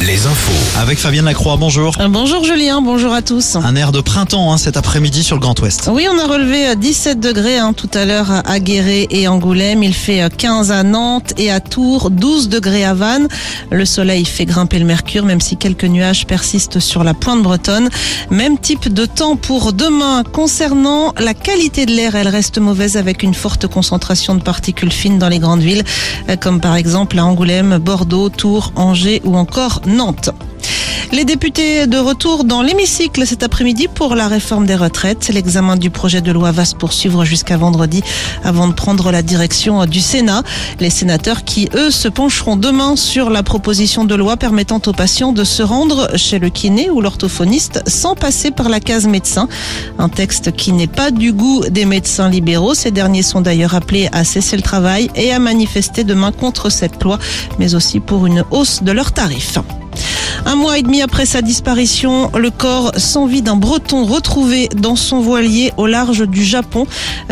[0.00, 0.80] Les infos.
[0.80, 1.94] Avec Fabienne Lacroix, bonjour.
[2.00, 3.54] Euh, Bonjour Julien, bonjour à tous.
[3.56, 5.88] Un air de printemps hein, cet après-midi sur le Grand Ouest.
[5.92, 9.84] Oui, on a relevé 17 degrés hein, tout à l'heure à Guéret et Angoulême.
[9.84, 13.28] Il fait 15 à Nantes et à Tours, 12 degrés à Vannes.
[13.70, 17.88] Le soleil fait grimper le mercure, même si quelques nuages persistent sur la pointe bretonne.
[18.30, 20.24] Même type de temps pour demain.
[20.32, 25.20] Concernant la qualité de l'air, elle reste mauvaise avec une forte concentration de particules fines
[25.20, 25.84] dans les grandes villes,
[26.28, 30.51] euh, comme par exemple à Angoulême, Bordeaux, Tours, Angers ou encore Nantes.
[31.12, 35.28] Les députés de retour dans l'hémicycle cet après-midi pour la réforme des retraites.
[35.28, 38.02] L'examen du projet de loi va se poursuivre jusqu'à vendredi
[38.44, 40.42] avant de prendre la direction du Sénat.
[40.80, 45.34] Les sénateurs qui, eux, se pencheront demain sur la proposition de loi permettant aux patients
[45.34, 49.48] de se rendre chez le kiné ou l'orthophoniste sans passer par la case médecin.
[49.98, 52.72] Un texte qui n'est pas du goût des médecins libéraux.
[52.72, 57.04] Ces derniers sont d'ailleurs appelés à cesser le travail et à manifester demain contre cette
[57.04, 57.18] loi,
[57.58, 59.58] mais aussi pour une hausse de leurs tarifs.
[60.44, 64.96] Un mois et demi après sa disparition, le corps sans vie d'un breton retrouvé dans
[64.96, 66.86] son voilier au large du Japon.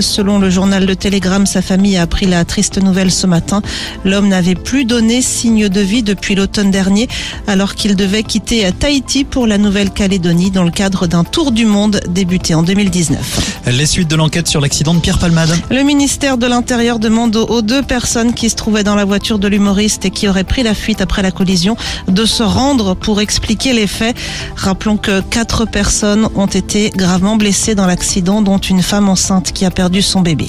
[0.00, 3.62] Selon le journal Le Télégramme, sa famille a appris la triste nouvelle ce matin.
[4.04, 7.08] L'homme n'avait plus donné signe de vie depuis l'automne dernier,
[7.46, 12.00] alors qu'il devait quitter Tahiti pour la Nouvelle-Calédonie dans le cadre d'un tour du monde
[12.08, 13.62] débuté en 2019.
[13.68, 15.56] Les suites de l'enquête sur l'accident de Pierre Palmade.
[15.70, 19.46] Le ministère de l'Intérieur demande aux deux personnes qui se trouvaient dans la voiture de
[19.46, 21.76] l'humoriste et qui auraient pris la fuite après la collision
[22.08, 24.16] de se rendre pour expliquer les faits.
[24.56, 29.64] Rappelons que quatre personnes ont été gravement blessées dans l'accident, dont une femme enceinte qui
[29.64, 30.48] a perdu son bébé.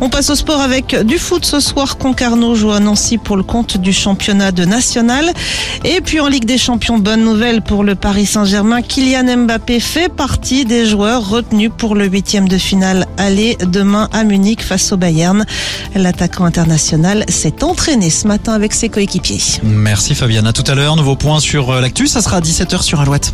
[0.00, 1.96] On passe au sport avec du foot ce soir.
[1.96, 5.32] Concarneau joue à Nancy pour le compte du championnat de national.
[5.84, 8.82] Et puis en Ligue des Champions, bonne nouvelle pour le Paris Saint-Germain.
[8.82, 14.24] Kylian Mbappé fait partie des joueurs retenus pour le huitième de finale aller demain à
[14.24, 15.46] Munich face au Bayern.
[15.94, 19.40] L'attaquant international s'est entraîné ce matin avec ses coéquipiers.
[19.62, 20.46] Merci Fabienne.
[20.46, 20.96] À tout à l'heure.
[20.96, 22.06] Nouveau point sur euh, l'actu.
[22.06, 23.32] Ça sera à 17h sur Alouette.